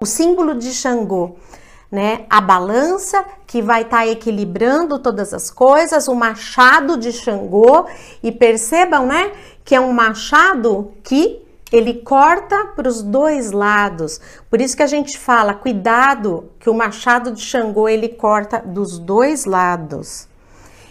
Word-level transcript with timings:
O 0.00 0.06
símbolo 0.06 0.54
de 0.54 0.72
Xangô 0.72 1.36
né? 1.94 2.26
A 2.28 2.40
balança 2.40 3.24
que 3.46 3.62
vai 3.62 3.82
estar 3.82 3.98
tá 3.98 4.06
equilibrando 4.08 4.98
todas 4.98 5.32
as 5.32 5.48
coisas, 5.48 6.08
o 6.08 6.14
machado 6.16 6.96
de 6.96 7.12
Xangô 7.12 7.86
e 8.20 8.32
percebam, 8.32 9.06
né, 9.06 9.30
que 9.64 9.76
é 9.76 9.80
um 9.80 9.92
machado 9.92 10.92
que 11.04 11.40
ele 11.70 11.94
corta 11.94 12.66
para 12.74 12.88
os 12.88 13.00
dois 13.00 13.52
lados. 13.52 14.20
Por 14.50 14.60
isso 14.60 14.76
que 14.76 14.82
a 14.82 14.88
gente 14.88 15.16
fala, 15.16 15.54
cuidado, 15.54 16.50
que 16.58 16.68
o 16.68 16.74
machado 16.74 17.30
de 17.30 17.40
Xangô 17.40 17.88
ele 17.88 18.08
corta 18.08 18.58
dos 18.58 18.98
dois 18.98 19.44
lados. 19.44 20.28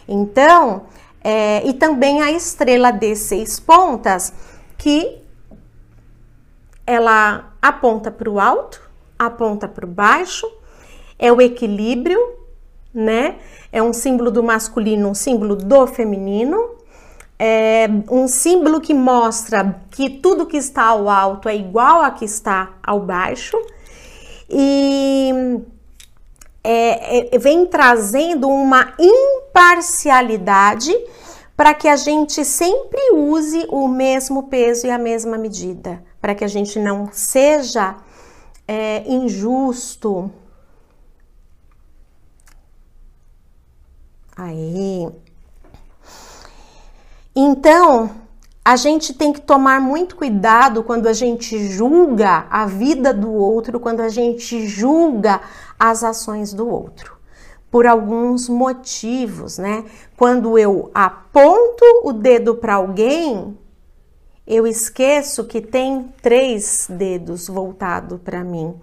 Então, 0.07 0.83
é, 1.23 1.65
e 1.67 1.73
também 1.73 2.21
a 2.21 2.31
estrela 2.31 2.91
de 2.91 3.15
seis 3.15 3.59
pontas, 3.59 4.33
que 4.77 5.21
ela 6.85 7.53
aponta 7.61 8.11
para 8.11 8.29
o 8.29 8.39
alto, 8.39 8.81
aponta 9.17 9.67
para 9.67 9.85
o 9.85 9.89
baixo 9.89 10.45
é 11.23 11.31
o 11.31 11.41
equilíbrio, 11.41 12.19
né? 12.93 13.37
É 13.71 13.81
um 13.81 13.93
símbolo 13.93 14.29
do 14.29 14.43
masculino, 14.43 15.07
um 15.07 15.13
símbolo 15.13 15.55
do 15.55 15.87
feminino. 15.87 16.71
É 17.39 17.87
um 18.11 18.27
símbolo 18.27 18.81
que 18.81 18.93
mostra 18.93 19.81
que 19.89 20.09
tudo 20.09 20.45
que 20.45 20.57
está 20.57 20.83
ao 20.83 21.09
alto 21.09 21.47
é 21.47 21.55
igual 21.55 22.01
a 22.01 22.11
que 22.11 22.25
está 22.25 22.73
ao 22.83 22.99
baixo. 22.99 23.57
E 24.49 25.31
é, 26.61 27.35
é, 27.35 27.39
vem 27.39 27.65
trazendo 27.65 28.49
uma 28.49 28.93
imparcialidade 29.53 30.91
para 31.55 31.73
que 31.73 31.87
a 31.87 31.95
gente 31.95 32.43
sempre 32.43 33.11
use 33.13 33.67
o 33.69 33.87
mesmo 33.87 34.43
peso 34.43 34.87
e 34.87 34.89
a 34.89 34.97
mesma 34.97 35.37
medida, 35.37 36.03
para 36.19 36.33
que 36.33 36.43
a 36.43 36.47
gente 36.47 36.79
não 36.79 37.09
seja 37.11 37.95
é, 38.67 39.03
injusto, 39.07 40.31
Aí. 44.35 45.07
Então, 47.35 48.09
a 48.65 48.75
gente 48.75 49.13
tem 49.13 49.31
que 49.31 49.41
tomar 49.41 49.79
muito 49.79 50.15
cuidado 50.15 50.83
quando 50.83 51.07
a 51.07 51.13
gente 51.13 51.67
julga 51.67 52.47
a 52.49 52.65
vida 52.65 53.13
do 53.13 53.31
outro, 53.31 53.79
quando 53.79 54.01
a 54.01 54.09
gente 54.09 54.65
julga 54.67 55.41
as 55.79 56.03
ações 56.03 56.53
do 56.53 56.67
outro. 56.67 57.17
Por 57.73 57.87
alguns 57.87 58.47
motivos, 58.47 59.57
né? 59.57 59.83
Quando 60.15 60.59
eu 60.59 60.91
aponto 60.93 61.83
o 62.03 62.13
dedo 62.13 62.53
para 62.53 62.75
alguém, 62.75 63.57
eu 64.45 64.67
esqueço 64.67 65.45
que 65.45 65.59
tem 65.59 66.13
três 66.21 66.85
dedos 66.87 67.47
voltado 67.47 68.19
para 68.19 68.43
mim. 68.43 68.75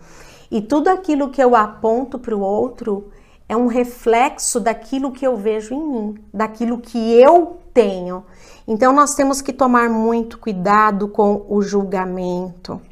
E 0.50 0.60
tudo 0.60 0.88
aquilo 0.88 1.30
que 1.30 1.40
eu 1.40 1.54
aponto 1.54 2.18
para 2.18 2.34
o 2.34 2.40
outro 2.40 3.12
é 3.48 3.56
um 3.56 3.68
reflexo 3.68 4.58
daquilo 4.58 5.12
que 5.12 5.24
eu 5.24 5.36
vejo 5.36 5.72
em 5.72 5.88
mim, 5.88 6.18
daquilo 6.34 6.78
que 6.78 7.14
eu 7.14 7.58
tenho. 7.72 8.24
Então 8.66 8.92
nós 8.92 9.14
temos 9.14 9.40
que 9.40 9.52
tomar 9.52 9.88
muito 9.88 10.36
cuidado 10.36 11.06
com 11.06 11.46
o 11.48 11.62
julgamento. 11.62 12.82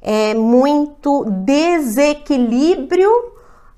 É 0.00 0.32
muito 0.32 1.26
desequilíbrio 1.26 3.35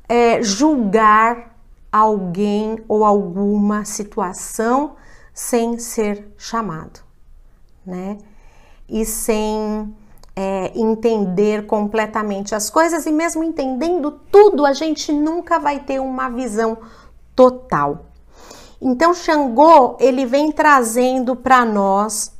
é, 0.08 0.42
julgar 0.42 1.56
alguém 1.92 2.82
ou 2.88 3.04
alguma 3.04 3.84
situação 3.84 4.96
sem 5.32 5.78
ser 5.78 6.32
chamado, 6.36 7.00
né? 7.84 8.18
E 8.88 9.04
sem 9.04 9.94
é, 10.34 10.72
entender 10.74 11.66
completamente 11.66 12.54
as 12.54 12.70
coisas 12.70 13.06
e 13.06 13.12
mesmo 13.12 13.42
entendendo 13.42 14.10
tudo, 14.30 14.64
a 14.64 14.72
gente 14.72 15.12
nunca 15.12 15.58
vai 15.58 15.80
ter 15.80 16.00
uma 16.00 16.28
visão 16.28 16.78
total. 17.34 18.06
Então, 18.80 19.12
Xangô, 19.12 19.96
ele 19.98 20.24
vem 20.24 20.52
trazendo 20.52 21.34
para 21.34 21.64
nós 21.64 22.32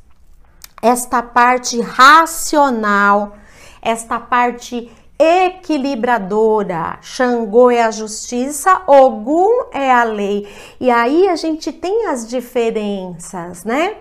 esta 0.81 1.21
parte 1.21 1.81
racional, 1.81 3.33
esta 3.81 4.19
parte 4.19 4.89
equilibradora. 5.19 6.97
Xangô 7.01 7.69
é 7.69 7.83
a 7.83 7.91
justiça, 7.91 8.81
Ogum 8.87 9.65
é 9.73 9.91
a 9.91 10.03
lei. 10.03 10.47
E 10.79 10.89
aí 10.89 11.27
a 11.27 11.35
gente 11.35 11.73
tem 11.73 12.07
as 12.07 12.25
diferenças, 12.25 13.65
né? 13.65 13.97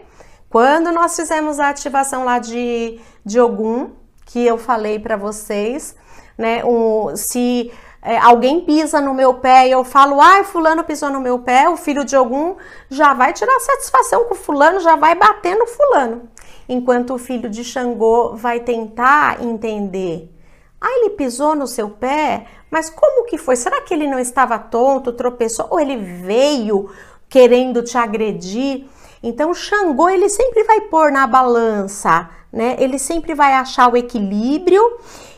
Quando 0.49 0.93
nós 0.93 1.17
fizemos 1.17 1.59
a 1.59 1.71
ativação 1.71 2.25
lá 2.25 2.39
de, 2.39 3.01
de 3.25 3.41
Ogum, 3.41 3.91
que 4.25 4.47
eu 4.47 4.57
falei 4.57 4.99
para 5.01 5.17
vocês, 5.17 5.97
né? 6.39 6.65
Um, 6.65 7.17
se 7.17 7.73
é, 8.01 8.17
alguém 8.19 8.61
pisa 8.61 9.01
no 9.01 9.12
meu 9.12 9.34
pé 9.34 9.67
e 9.67 9.73
eu 9.73 9.83
falo, 9.83 10.21
ai, 10.21 10.45
fulano 10.45 10.84
pisou 10.84 11.11
no 11.11 11.21
meu 11.21 11.41
pé, 11.41 11.69
o 11.69 11.77
filho 11.77 12.05
de 12.05 12.17
Ogum 12.17 12.55
já 12.89 13.12
vai 13.12 13.33
tirar 13.33 13.59
satisfação 13.59 14.25
com 14.25 14.34
o 14.34 14.37
fulano, 14.37 14.78
já 14.78 14.95
vai 14.95 15.17
bater 15.17 15.57
no 15.57 15.67
fulano. 15.67 16.28
Enquanto 16.69 17.15
o 17.15 17.19
filho 17.19 17.51
de 17.51 17.65
Xangô 17.65 18.37
vai 18.37 18.61
tentar 18.61 19.43
entender. 19.43 20.38
Ah, 20.81 20.99
ele 21.00 21.11
pisou 21.11 21.55
no 21.56 21.66
seu 21.66 21.91
pé? 21.91 22.47
Mas 22.71 22.89
como 22.89 23.27
que 23.27 23.37
foi? 23.37 23.56
Será 23.56 23.81
que 23.81 23.93
ele 23.93 24.06
não 24.06 24.19
estava 24.19 24.59
tonto, 24.59 25.12
tropeçou? 25.12 25.66
Ou 25.71 25.81
ele 25.81 25.97
veio 25.97 26.91
querendo 27.28 27.83
te 27.83 27.99
agredir? 27.99 28.87
Então, 29.22 29.53
Xangô, 29.53 30.09
ele 30.09 30.28
sempre 30.28 30.62
vai 30.65 30.83
pôr 30.83 31.11
na 31.11 31.27
balança, 31.27 32.31
né? 32.53 32.77
Ele 32.78 32.99
sempre 32.99 33.34
vai 33.34 33.55
achar 33.55 33.93
o 33.93 33.97
equilíbrio 33.97 34.83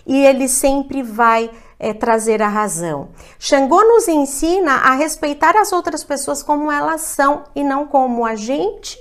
e 0.07 0.25
ele 0.25 0.49
sempre 0.49 1.03
vai 1.03 1.51
é, 1.79 1.95
trazer 1.95 2.43
a 2.43 2.49
razão. 2.49 3.09
Xangô 3.39 3.83
nos 3.83 4.07
ensina 4.07 4.73
a 4.75 4.93
respeitar 4.93 5.57
as 5.57 5.73
outras 5.73 6.05
pessoas 6.05 6.43
como 6.43 6.71
elas 6.71 7.01
são 7.01 7.45
e 7.55 7.65
não 7.65 7.87
como 7.87 8.27
a 8.27 8.35
gente 8.35 8.99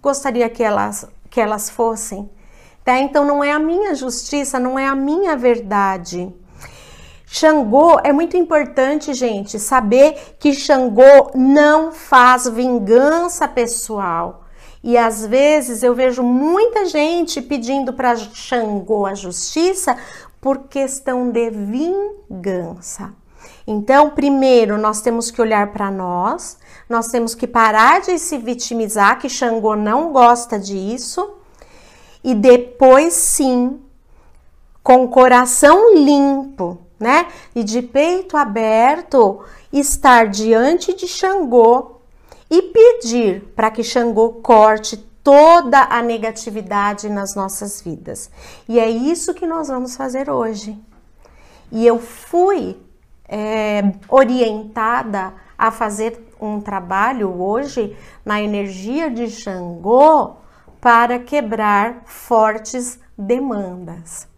gostaria 0.00 0.48
que 0.48 0.62
elas, 0.62 1.06
que 1.28 1.40
elas 1.40 1.68
fossem. 1.68 2.30
Tá? 2.84 2.98
Então, 2.98 3.24
não 3.24 3.42
é 3.42 3.52
a 3.52 3.58
minha 3.58 3.94
justiça, 3.94 4.58
não 4.58 4.78
é 4.78 4.86
a 4.86 4.94
minha 4.94 5.36
verdade. 5.36 6.32
Xangô 7.32 8.00
é 8.02 8.12
muito 8.12 8.36
importante, 8.36 9.14
gente, 9.14 9.56
saber 9.58 10.34
que 10.38 10.52
Xangô 10.52 11.30
não 11.34 11.92
faz 11.92 12.48
vingança 12.48 13.46
pessoal. 13.46 14.46
E 14.82 14.98
às 14.98 15.24
vezes 15.24 15.82
eu 15.82 15.94
vejo 15.94 16.24
muita 16.24 16.86
gente 16.86 17.40
pedindo 17.40 17.92
para 17.92 18.16
Xangô 18.16 19.06
a 19.06 19.14
justiça 19.14 19.96
por 20.40 20.68
questão 20.68 21.30
de 21.30 21.50
vingança. 21.50 23.14
Então, 23.64 24.10
primeiro, 24.10 24.76
nós 24.76 25.00
temos 25.00 25.30
que 25.30 25.40
olhar 25.40 25.70
para 25.72 25.88
nós, 25.88 26.58
nós 26.88 27.08
temos 27.08 27.36
que 27.36 27.46
parar 27.46 28.00
de 28.00 28.18
se 28.18 28.38
vitimizar, 28.38 29.20
que 29.20 29.28
Xangô 29.28 29.76
não 29.76 30.12
gosta 30.12 30.58
disso, 30.58 31.36
e 32.22 32.34
depois 32.34 33.14
sim, 33.14 33.80
com 34.82 35.04
o 35.04 35.08
coração 35.08 35.94
limpo, 35.94 36.78
né? 36.98 37.26
E 37.54 37.64
de 37.64 37.82
peito 37.82 38.36
aberto, 38.36 39.42
estar 39.72 40.28
diante 40.28 40.94
de 40.94 41.06
Xangô 41.06 42.00
e 42.50 42.62
pedir 42.62 43.52
para 43.54 43.70
que 43.70 43.82
Xangô 43.82 44.34
corte 44.42 44.96
toda 45.22 45.82
a 45.82 46.02
negatividade 46.02 47.08
nas 47.08 47.34
nossas 47.34 47.80
vidas. 47.80 48.30
E 48.68 48.78
é 48.78 48.88
isso 48.88 49.34
que 49.34 49.46
nós 49.46 49.68
vamos 49.68 49.96
fazer 49.96 50.28
hoje. 50.28 50.78
E 51.70 51.86
eu 51.86 51.98
fui 51.98 52.76
é, 53.28 53.92
orientada 54.08 55.32
a 55.56 55.70
fazer 55.70 56.34
um 56.40 56.60
trabalho 56.60 57.40
hoje 57.40 57.96
na 58.24 58.42
energia 58.42 59.10
de 59.10 59.30
Xangô 59.30 60.39
para 60.80 61.18
quebrar 61.18 62.02
fortes 62.06 62.98
demandas. 63.16 64.28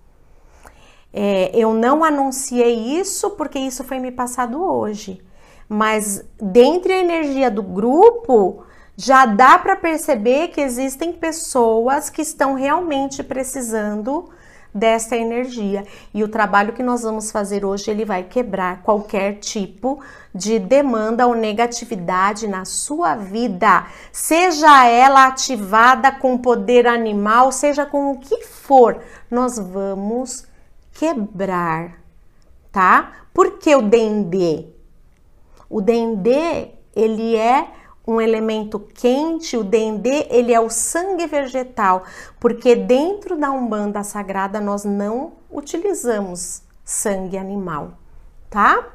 É, 1.13 1.51
eu 1.55 1.75
não 1.75 2.03
anunciei 2.03 2.99
isso 2.99 3.31
porque 3.31 3.59
isso 3.59 3.85
foi 3.85 3.99
me 3.99 4.11
passado 4.11 4.63
hoje, 4.63 5.23
mas 5.69 6.25
dentre 6.41 6.93
a 6.93 7.01
energia 7.01 7.51
do 7.51 7.63
grupo 7.63 8.65
já 8.97 9.27
dá 9.27 9.59
para 9.59 9.77
perceber 9.77 10.49
que 10.49 10.61
existem 10.61 11.13
pessoas 11.13 12.09
que 12.09 12.23
estão 12.23 12.55
realmente 12.55 13.23
precisando 13.23 14.31
dessa 14.75 15.17
energia. 15.17 15.85
E 16.15 16.25
o 16.25 16.29
trabalho 16.29 16.73
que 16.73 16.83
nós 16.83 17.03
vamos 17.03 17.31
fazer 17.31 17.65
hoje, 17.65 17.91
ele 17.91 18.05
vai 18.05 18.23
quebrar 18.23 18.83
qualquer 18.83 19.35
tipo 19.35 20.01
de 20.35 20.59
demanda 20.59 21.27
ou 21.27 21.35
negatividade 21.35 22.49
na 22.49 22.65
sua 22.65 23.15
vida, 23.15 23.87
seja 24.11 24.87
ela 24.87 25.27
ativada 25.27 26.11
com 26.11 26.39
poder 26.39 26.87
animal, 26.87 27.53
seja 27.53 27.85
com 27.85 28.13
o 28.13 28.19
que 28.19 28.45
for. 28.45 29.03
Nós 29.31 29.59
vamos 29.59 30.47
quebrar, 30.93 31.99
tá? 32.71 33.13
Por 33.35 33.59
que 33.59 33.75
o 33.75 33.83
Dendê? 33.83 34.67
O 35.69 35.81
Dendê 35.81 36.71
ele 36.95 37.37
é 37.37 37.67
um 38.07 38.21
elemento 38.21 38.81
quente, 38.81 39.57
o 39.57 39.63
dendê, 39.63 40.27
ele 40.31 40.53
é 40.53 40.61
o 40.61 40.69
sangue 40.69 41.27
vegetal, 41.27 42.05
porque 42.41 42.75
dentro 42.75 43.37
da 43.37 43.51
Umbanda 43.51 44.03
Sagrada 44.03 44.61
nós 44.61 44.85
não 44.85 45.33
utilizamos 45.51 46.63
sangue 46.85 47.39
animal, 47.39 47.93
tá? 48.51 48.89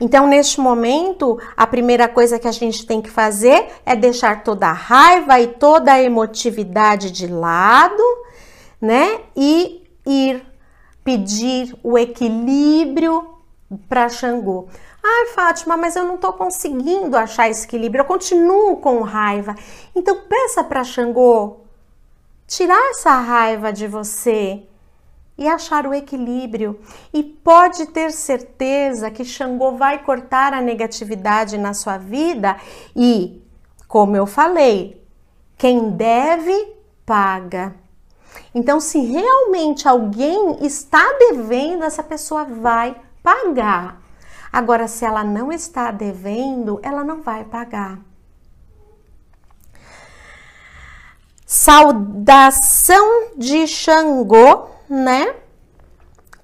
Então, 0.00 0.26
neste 0.26 0.60
momento, 0.60 1.38
a 1.54 1.66
primeira 1.66 2.08
coisa 2.08 2.38
que 2.38 2.48
a 2.48 2.52
gente 2.52 2.86
tem 2.86 3.02
que 3.02 3.10
fazer 3.10 3.68
é 3.84 3.94
deixar 3.94 4.42
toda 4.42 4.68
a 4.68 4.72
raiva 4.72 5.38
e 5.38 5.48
toda 5.48 5.92
a 5.92 6.02
emotividade 6.02 7.10
de 7.10 7.26
lado, 7.26 8.02
né? 8.80 9.20
E 9.36 9.82
ir 10.06 10.42
pedir 11.04 11.76
o 11.82 11.98
equilíbrio 11.98 13.34
para 13.88 14.08
Xangô. 14.08 14.68
Ai, 15.02 15.26
Fátima, 15.28 15.76
mas 15.76 15.96
eu 15.96 16.04
não 16.04 16.16
estou 16.16 16.32
conseguindo 16.32 17.16
achar 17.16 17.48
esse 17.48 17.66
equilíbrio, 17.66 18.02
eu 18.02 18.06
continuo 18.06 18.76
com 18.76 19.00
raiva. 19.00 19.54
Então, 19.94 20.22
peça 20.28 20.62
para 20.62 20.84
Xangô 20.84 21.60
tirar 22.46 22.90
essa 22.90 23.12
raiva 23.12 23.72
de 23.72 23.86
você 23.86 24.64
e 25.38 25.48
achar 25.48 25.86
o 25.86 25.94
equilíbrio. 25.94 26.78
E 27.14 27.22
pode 27.22 27.86
ter 27.86 28.12
certeza 28.12 29.10
que 29.10 29.24
Xangô 29.24 29.72
vai 29.72 30.02
cortar 30.02 30.52
a 30.52 30.60
negatividade 30.60 31.56
na 31.56 31.72
sua 31.72 31.96
vida 31.96 32.58
e, 32.94 33.42
como 33.88 34.16
eu 34.16 34.26
falei, 34.26 35.02
quem 35.56 35.90
deve, 35.90 36.74
paga. 37.06 37.74
Então, 38.54 38.80
se 38.80 39.00
realmente 39.00 39.88
alguém 39.88 40.58
está 40.60 41.04
devendo, 41.18 41.84
essa 41.84 42.02
pessoa 42.02 42.44
vai 42.44 42.94
pagar. 43.22 44.00
Agora, 44.52 44.88
se 44.88 45.04
ela 45.04 45.22
não 45.22 45.52
está 45.52 45.90
devendo, 45.90 46.80
ela 46.82 47.04
não 47.04 47.22
vai 47.22 47.44
pagar. 47.44 47.98
Saudação 51.46 53.32
de 53.36 53.66
Xangô, 53.66 54.68
né? 54.88 55.34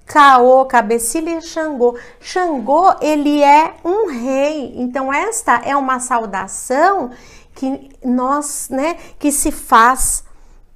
Caô, 0.05 0.64
cabecilha 0.67 1.38
e 1.38 1.43
Xangô. 1.43 1.99
Xangô, 2.20 2.94
ele 3.00 3.43
é 3.43 3.75
um 3.85 4.09
rei. 4.09 4.75
Então, 4.76 5.12
esta 5.12 5.62
é 5.64 5.76
uma 5.76 5.99
saudação 5.99 7.11
que 7.55 7.91
nós, 8.05 8.69
né, 8.69 8.94
que 9.19 9.32
se 9.32 9.50
faz 9.50 10.25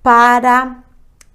para 0.03 0.83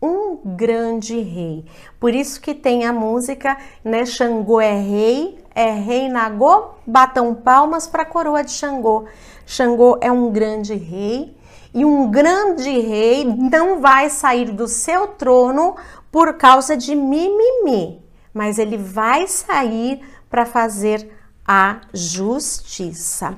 um 0.01 0.37
grande 0.43 1.19
rei. 1.19 1.65
Por 1.99 2.13
isso 2.13 2.41
que 2.41 2.53
tem 2.53 2.85
a 2.85 2.93
música, 2.93 3.57
né? 3.83 4.05
Xangô 4.05 4.59
é 4.59 4.73
rei, 4.73 5.43
é 5.55 5.71
rei 5.71 6.09
Nagô, 6.09 6.71
batam 6.85 7.33
palmas 7.33 7.87
para 7.87 8.03
a 8.03 8.05
coroa 8.05 8.43
de 8.43 8.51
Xangô. 8.51 9.05
Xangô 9.45 9.97
é 10.01 10.11
um 10.11 10.29
grande 10.29 10.75
rei 10.75 11.35
e 11.73 11.85
um 11.85 12.11
grande 12.11 12.69
rei 12.69 13.23
não 13.23 13.79
vai 13.79 14.09
sair 14.09 14.51
do 14.51 14.67
seu 14.67 15.07
trono 15.07 15.77
por 16.11 16.33
causa 16.33 16.75
de 16.75 16.93
mimimi, 16.93 18.01
mas 18.33 18.59
ele 18.59 18.77
vai 18.77 19.27
sair 19.27 20.01
para 20.29 20.45
fazer 20.45 21.09
a 21.47 21.81
justiça. 21.93 23.37